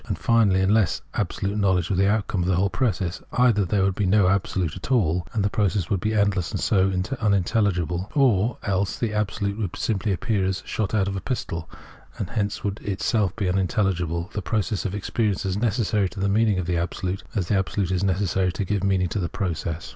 [0.07, 3.93] And, finally unless" Absolute Knowledge" were the outcome of the whole process, either there would
[3.93, 8.57] be no Absolute at all, and the process would be endless, and so uninteUigible, or
[8.63, 11.69] else the Absolute would simply appear as" shot out of a pistol,"
[12.17, 16.27] and hence would be itself unintelligible; the process of experience is as necessary to the
[16.27, 19.89] meaning Cj)f the Absolute, as the Absolute is necessary to give ijneaning to the process.